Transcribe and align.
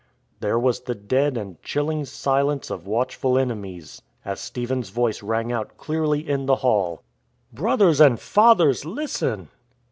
There 0.39 0.57
was 0.57 0.79
the 0.79 0.95
dead 0.95 1.37
and 1.37 1.61
chilling 1.61 2.05
silence 2.05 2.71
of 2.71 2.87
watch 2.87 3.15
ful 3.15 3.37
enemies 3.37 4.01
as 4.25 4.39
Stephen's 4.39 4.89
voice 4.89 5.21
rang 5.21 5.51
out 5.51 5.77
clearly 5.77 6.27
in 6.27 6.47
the 6.47 6.55
hall." 6.65 7.03
Brothers 7.53 8.01
and 8.01 8.19
fathers, 8.19 8.83
listen 8.83 9.49